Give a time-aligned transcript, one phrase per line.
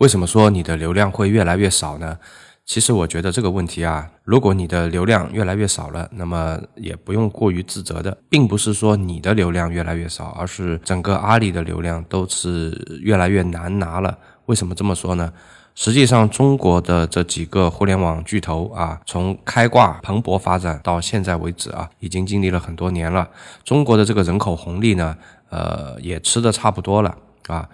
[0.00, 2.16] 为什么说你的流量会越来越少呢？
[2.64, 12.70] 其实我觉得这个问题啊，如果你的流量越来越少了，那么也不用过于自责的，并不是说你的流量越来越少，而是整个阿里的流量都是
[13.02, 14.16] 越来越难拿了。
[14.46, 15.30] 为什么这么说呢？
[15.74, 23.28] 实际上，中国的这几个互联网巨头啊，从开挂蓬勃发展到现在为止啊，已经经历了很多年了。
[23.64, 25.14] 中国的这个人口红利呢，
[25.50, 27.14] 呃，也吃的差不多了
[27.48, 27.68] 啊。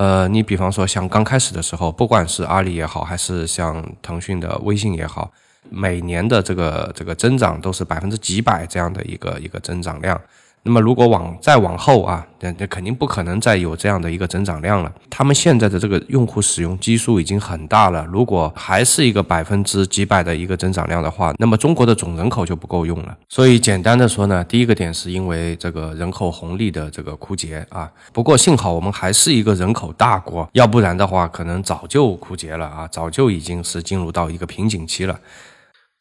[0.00, 5.30] 呃，你比方说像刚开始的时候，不管是阿里也好，还是像腾讯的微信也好，
[5.68, 10.18] 每年的这个这个增长都是百分之几百这样的一个一个增长量。
[10.62, 14.92] 那么如果往再往后啊，那那肯定不可能再有这样的一个增长量了。
[15.08, 23.16] 他们现在的这个用户使用基数已经很大了，如果还是一个百分之几百的一个增长量的话，那么中国的总人口就不够用了。
[23.30, 27.90] 所以简单的说呢，第一个点是因为这个人口红利的这个枯竭啊。
[28.12, 35.18] 不过幸好我们还是一个人口大国，要不然的话可能早就枯竭了啊，早就已经是进入到一个瓶颈期了。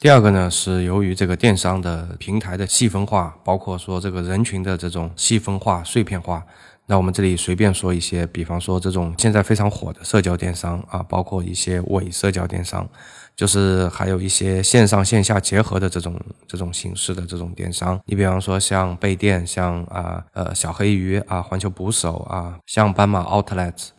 [0.01, 6.41] 第二个呢，是由于这个电商的平台的细分化，包括说这个人群的这种细分化、碎片化。
[6.85, 12.87] 那我们这里随便说一些，比方说这种现在非常火的社交电商啊，包括一些伪社交电商，
[13.35, 17.99] 就是还有一些线上线下结合的这种这种形式的这种电商。
[18.05, 23.89] 你比方说像贝店，像啊呃小黑鱼啊、环球捕手啊，像斑马 Outlet。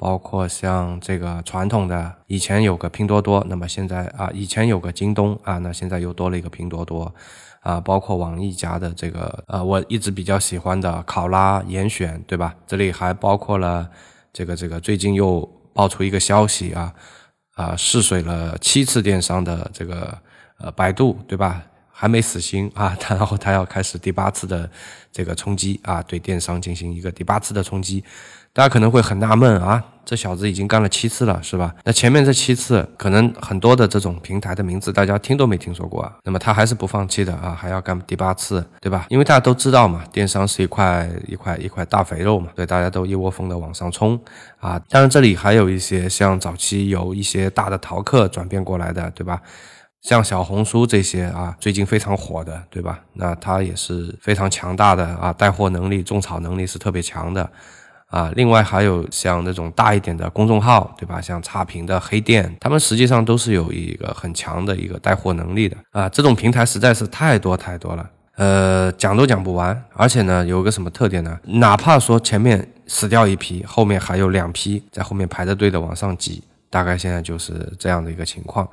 [0.00, 7.14] 包括像这个传统的，以前有个拼多多，那么现在啊，以前有个京东啊，那现在又多了一个拼多多，
[7.60, 12.54] 啊，包括网易家的这个，呃，我一直比较喜欢的考拉严选，对吧？
[12.66, 13.90] 这里还包括了
[14.32, 16.94] 这个这个最近又爆出一个消息啊，
[17.56, 20.16] 啊，试水了七次电商的这个
[20.56, 21.62] 呃百度，对吧？
[22.00, 24.68] 还没死心 啊，然后他要开始第八次的
[25.12, 28.02] 这个冲击啊，对电商进行一个第八次的冲击。
[28.54, 31.72] 大家可能会很纳闷啊，这小子已经干了七次了，是吧？
[31.84, 36.16] 那前面这七次，可能很多的这种平台的名字大家听都没听说过啊。
[36.24, 39.06] 那么他还是不放弃的啊，还要干第八次，对吧？
[39.10, 44.18] 因为大家都知道嘛，电商是一块一块一块大肥肉嘛，对大家都一窝蜂的往上冲
[44.58, 44.80] 啊。
[44.88, 49.40] 当然这里还有一些像早期有一些大的淘客转变过来的，对吧？
[50.02, 53.00] 像小红书这些啊，最近非常火的，对吧？
[53.12, 57.48] 那它也是非常强大的啊，带货能力、种草能力是特别强的。
[58.06, 61.20] 啊，另外还有像那种大一点的公众号，对吧？
[61.20, 66.08] 像差评的黑店，他们实际上都是有一个很强的一个带货能力的啊。
[66.08, 69.80] 这种平台实在是太多太多了，呃，讲都讲不完。
[69.94, 71.38] 而且呢，有个什么特点呢？
[71.44, 78.66] 哪怕说前面死掉一批，后面还有两批在后面排着队的往上挤，大概现在就是这样的一个情况。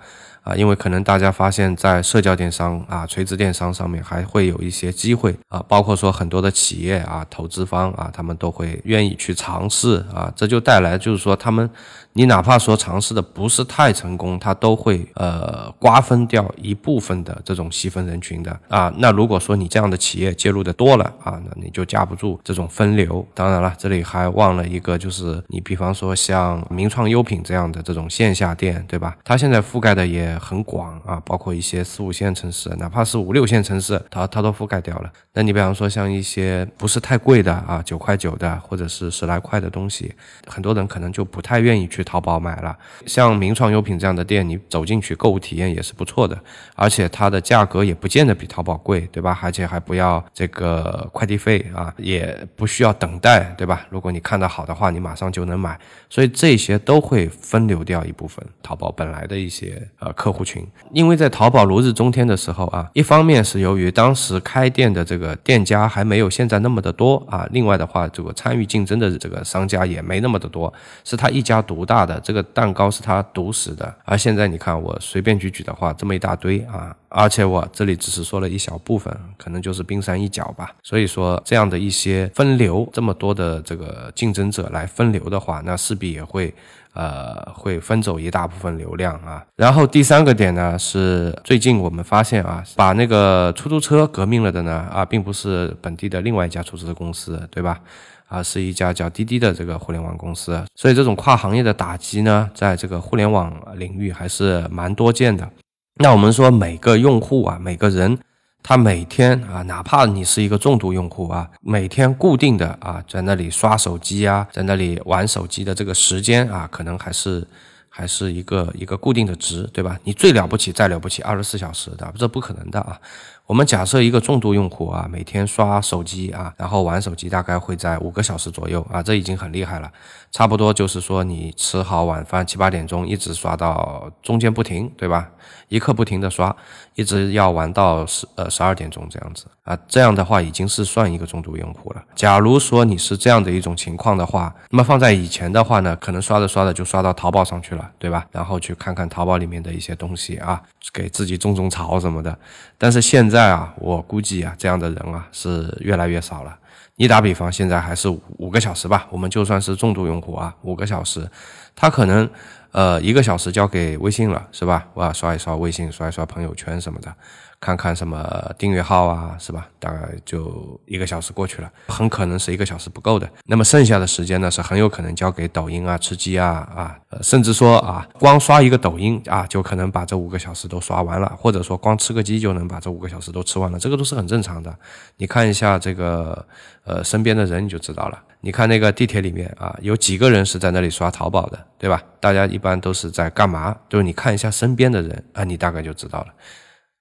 [0.44, 11.70] 啊，因为可能大家发现，在社交电商啊、垂直电商上面还会有一些机会啊，包括说很多的企业啊、投资方啊，他们都会愿意去尝试啊，这就带来就是说他们。
[12.18, 18.92] 你哪怕说尝试的不是太成功，它都会呃瓜分掉一部分的这种细分人群的啊。
[18.98, 23.24] 那如果说你这样的企业介入的多了啊，那你就架不住这种分流。
[23.36, 29.16] 当然了，这里还忘了一个，就是你比方说像名创优品这样的这种线下店，对吧？
[29.24, 35.12] 它现在覆盖的也很广啊，包括一些四五线城市，哪怕是五六线城市，它它都覆盖掉了。
[35.34, 40.12] 那你比方说像一些不是太贵的啊，九块九的或者是十来块的东西，
[40.48, 42.07] 很多人可能就不太愿意去。
[42.08, 42.74] 淘宝买了，
[43.06, 46.40] 像名创优品这样的店，你走进去购物体验也是不错的，
[46.74, 49.38] 而且它的价格也不见得比淘宝贵，对吧？
[49.44, 53.86] 而且还不要这个快递费啊，也不需要等待，对吧？
[53.90, 55.78] 如果你看到好的话，你马上就能买，
[56.10, 70.74] 所以这些都会分流掉一部分淘宝本来的一些呃客户群，因为在淘宝如日中天的时候啊，一方面是由于当时开店的这个店家还没有现在那么的多啊，另外的话，这个参与竞争的这个商家也没那么的多，
[71.04, 71.97] 是他一家独大。
[71.98, 80.70] 大的这个蛋糕是他独食的，而现在你看我随便举举的话，这么一大堆啊，而且我这里只是说了一小部分，可能就是冰山一角吧。
[80.84, 86.54] 所以说这样的一些分流，这么多的这个竞争者来分流的话，那势必也会
[86.94, 89.44] 呃会分走一大部分流量啊。
[89.56, 97.80] 然后第三个点呢是最近我们发现啊，把那个出租车革命了的呢啊，并不是本地的另外一家出租车公司，对吧？
[98.28, 105.50] 啊，是一家叫滴滴的这个互联网公司，所以这种跨行业的打击呢，在这个互联网领域还是蛮多见的。
[105.96, 108.18] 那我们说每个用户啊，每个人，
[108.62, 117.48] 他每天啊，哪怕你是一个重度用户啊，每天固定的啊，在那里刷手机啊，在那里玩手机的这个时间啊，可能还是
[117.90, 119.98] 还是一个一个固定的值，对吧？
[120.04, 123.00] 你最了不起，再了不起，二十四小时的，这不可能的啊。
[123.48, 129.90] 我们假设一个重度用户啊，每天刷手机啊，然后玩手机大概会在五个小时左右啊，这已经很厉害了。
[130.34, 135.30] 差不多就是说，你吃好晚饭七八点钟，一直刷到中间不停，对吧？
[135.70, 136.54] 一刻不停的刷，
[136.96, 142.04] 一直要玩到十呃十二点钟这样子啊，这样的话已经是算一个重度用户了。
[142.16, 148.28] 假如说你是这样的一种情况的话，那么放在以前的话呢，可能刷着刷着就刷到淘宝上去了，对吧？
[148.34, 150.62] 然后去看看淘宝里面的一些东西啊，
[150.92, 152.38] 给自己种种草什么的。
[152.78, 156.58] 但是现在在啊，我估计啊，这样的人啊是越来越少了。
[156.96, 161.30] 你打比方，现在还是五个小时吧，我们就算是重度用户啊，五个小时，
[161.76, 162.28] 他可能。
[162.74, 164.86] 呃，一个小时交给微信了，是吧？
[164.96, 167.12] 哇，刷一刷微信，刷一刷朋友圈什么的，
[167.60, 169.68] 看看什么订阅号啊，是吧？
[169.80, 173.28] 大概就一个小时过去了，很可能是一个小时不够的。
[173.46, 184.74] 那么剩下的时间呢，是很有可能交给抖音啊、吃鸡啊啊，甚至说啊，光刷一个抖音啊，就可能把这五个小时都刷完了，或者说光吃个鸡就能把这五个小时都吃完了，这个都是很正常的。
[185.18, 186.46] 你看一下这个
[186.84, 188.22] 呃身边的人，你就知道了。
[188.40, 192.04] 你看那个地铁里面啊，有几个人是在那里刷淘宝的，对吧？
[192.20, 193.76] 大家一般都是在干嘛？
[193.90, 196.28] 就是你看一下身边的人啊，你大概就知道了。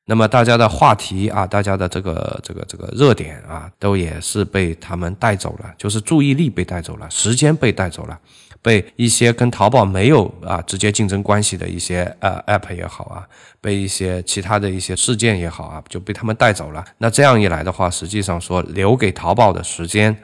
[0.09, 8.19] 那么大家的话题啊，大家的这个这个这个热点啊，都也是被他们带走了，就是注意力被带走了，时间被带走了，
[8.63, 13.27] 被一些跟淘宝没有啊直接竞争关系的一些呃 app 也好啊，
[13.61, 16.85] 被一些其他的一些事件也好啊，就被他们带走了。
[16.99, 20.17] 那这样一来的话，实际上说留给淘宝的时间。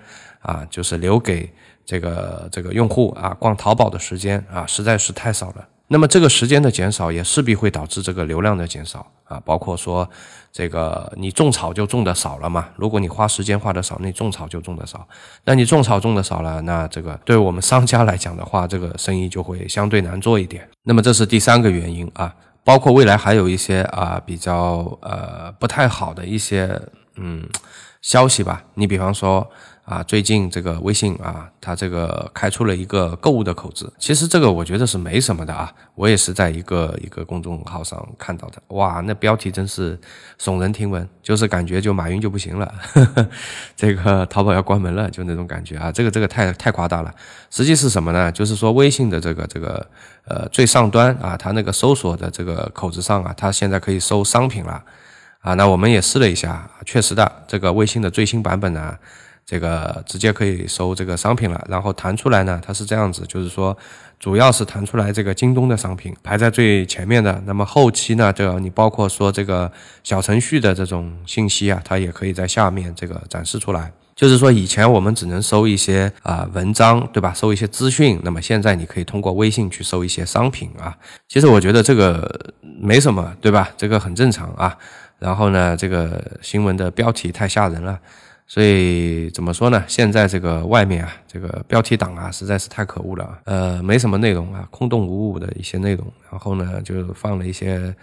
[0.43, 1.49] 啊，就是留给
[1.87, 5.69] 这个这个用户啊逛淘宝的时间啊，实在是太少了。
[5.93, 9.39] 那么这个时间的减少，也势必会导致这个流量的减少啊。
[9.45, 10.09] 包括说，
[10.51, 12.71] 这个你种草就种的少了嘛。
[12.77, 15.07] 如果你花时间花的少，那种草就种的少。
[15.45, 20.67] 那你种草种的少了，那这个对我们商家来讲的话，这个生意就会相对难做一点。
[20.83, 22.35] 那么这是第三个原因啊。
[22.65, 26.81] 包括未来还有一些啊比较呃不太好的一些
[27.17, 27.45] 嗯
[28.03, 28.63] 消息吧。
[28.75, 29.51] 你比方说。
[29.85, 33.93] 啊，最近这个微信啊，它这个开出了一个购物的口子。
[33.99, 38.63] 其实这个我觉得是没什么的啊，我也是在一个一个公众号上看到的。
[38.69, 39.99] 哇，那标题真是
[40.41, 42.73] 耸人听闻，就是感觉就马云就不行了，
[43.77, 45.91] 这个淘宝要关门了，就那种感觉啊。
[45.91, 47.13] 这个这个太太夸大了。
[47.51, 48.31] 实际是什么呢？
[48.31, 49.85] 就是说微信的这个这个
[50.27, 54.83] 呃最上端啊，它那个搜索的这个口子上啊，它现在可以搜商品了
[55.43, 55.53] 啊。
[55.55, 58.97] 那我们也试了一下，确实的，这个微信的最新版本呢。
[59.45, 63.77] 这个直接可以搜这个商品了，然后弹出来呢，它是这样子，就是说，
[64.21, 69.71] 主要是弹出来这个京东的商品排在最前面的，那么后期呢，这你包括说这个
[70.05, 73.93] 小程序的这种信息啊，它也可以在下面这个展示出来。
[74.15, 77.35] 就是说，以前我们只能搜一些啊文章，对吧？
[77.35, 80.97] 搜一些资讯，那么现在你可以通过微信去搜一些商品啊。
[81.29, 83.71] 其实我觉得这个没什么，对吧？
[83.77, 84.79] 这个很正常啊。
[85.23, 87.99] 然后呢，这个新闻的标题太吓人了。
[88.49, 89.83] 所以怎么说呢？
[89.87, 93.39] 现在这个外面啊，这个标题党啊，实在是太可恶了。
[93.45, 96.07] 呃，没什么内容啊，空洞无物的一些内容。
[96.31, 97.95] 然后呢，就放了一些。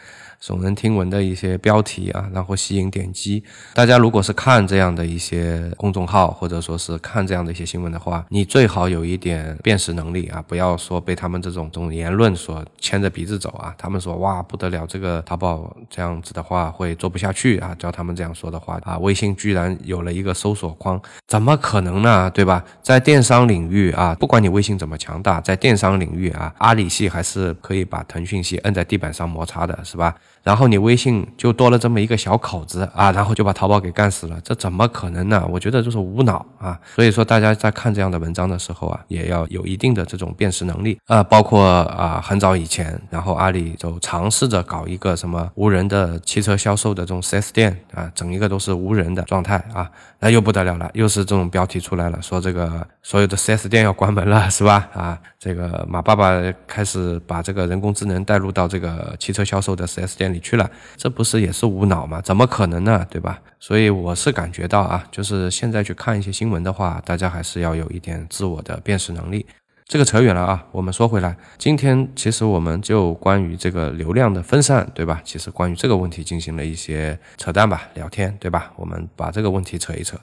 [0.42, 3.44] 耸人听闻的一些标题啊，然后吸引点击。
[3.74, 13.76] 大家如果是看这样的一些公众号，或者说是看这样的一些新闻的话，你最好有一点辨识能力啊，不要说被他们这种这种言论所牵着鼻子走啊。
[13.78, 17.76] 他们说哇不得了，这个淘宝这样子的话会做不下去啊。
[17.78, 20.98] 照他们这样说的话啊，微信居然有了一个搜索框，
[21.28, 22.32] 怎么可能呢？
[22.32, 22.64] 对吧？
[22.82, 30.16] 在电电商领域啊，不管你微信怎么强大，在电商领域啊，阿里系还是可以把腾讯系摁在地板上摩擦的，是吧？
[30.42, 35.46] 然后你微信就多了这么一个小口子啊，然后就把淘宝给干死了，这怎么可能呢？
[35.52, 36.80] 我觉得就是无脑啊。
[36.96, 41.22] 所以说大家在看这样的文章的时候啊，也要有一定的这种辨识能力啊。
[41.22, 54.88] 包括啊，很早以前，然后阿里就尝试着搞一个什么无人的汽车销售的这种 4S 店啊，整一个都是无人的状态啊，那又不得了了，又是这种标题出来了，说这个所有的 4S 店要关门了，是吧？
[54.94, 60.32] 啊，这个马爸爸开始把这个人工智能带入到这个汽车销售的 4S 店。
[60.32, 62.22] 里去了，这不是也是无脑吗？
[62.22, 63.04] 怎么可能呢？
[63.10, 63.42] 对吧？
[63.60, 69.44] 所以我是感觉到啊，就是现在去看一些新闻的话，大家还是要有一点自我的辨识能力。
[69.88, 75.20] 这个扯远了啊，我们说回来，今天其实我们就关于这个流量的分散，对吧？
[75.26, 78.72] 其实关于这个问题进行了一些扯淡吧，聊天，对吧？
[78.76, 80.16] 我们把这个问题扯一扯。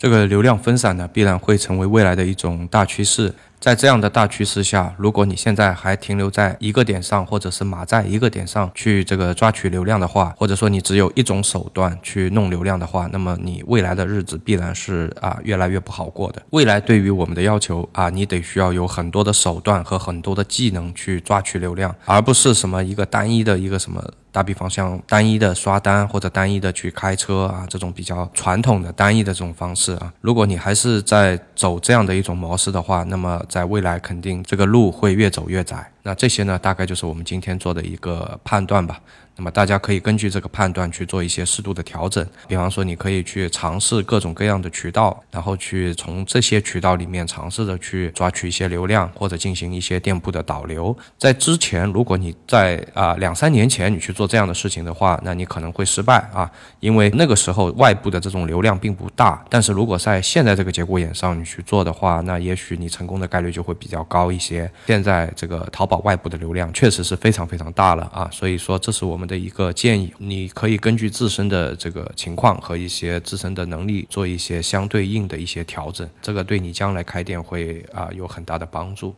[0.00, 3.30] 这个流量分散呢，必然会成为未来的一种大趋势。
[3.60, 16.40] 在这样的大趋势下，如果你现在还停留在一个点上，或者是码在一个点上去这个抓取流量的话，或者说你只有一种手段去弄流量的话，那么你未来的日子必然是啊越来越不好过的。
[16.50, 24.02] 未来对于我们的要求啊，你得需要有很多的手段和很多的技能去抓取流量，而不是什么一个单一的一个什么
[24.32, 35.90] 打比方像单一的刷单或者单一的去开车啊，这种比较传统的单一的这种方式啊，如果你还是在走这样的一种模式的话，那么在未来肯定这个路会越走越窄。
[36.04, 38.98] 那这些呢，大概就是我们今天做的一个判断吧。
[39.36, 50.96] 那么大家可以根据这个判断去做一些适度的调整，比方说你可以去尝试各种各样的渠道，然后去从这些渠道里面尝试着去抓取一些流量，或者进行一些店铺的导流。
[51.18, 59.42] 在之前，如果你在啊两三年前你去做这样的事情的话，那你可能会失败啊，因为那个时候外部的这种流量并不大。
[59.48, 64.70] 但是如果在现在这个节骨眼上你去做的话，那也许你成功的概率就会比较高一些。
[64.86, 69.30] 现在这个淘宝外部的流量确实是非常非常大了啊，所以说这是我我们。
[69.30, 79.14] 的一个建议，你可以根据自身的这个情况和一些自身的能力做一些相对应的一些调整，这个对你将来开店会啊有很大的帮助。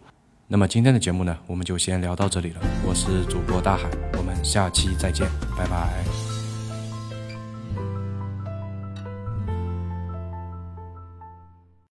[0.48, 2.60] 那么今天的节目呢，我们就先聊到这里了。
[2.86, 6.31] 我是主播大海，我们下期再见，拜拜。